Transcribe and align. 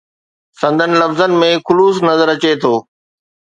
سندن 0.61 0.91
لفظن 1.01 1.35
۾ 1.43 1.49
خلوص 1.67 2.01
نظر 2.09 2.27
اچي 2.35 2.53
ٿو. 2.61 2.73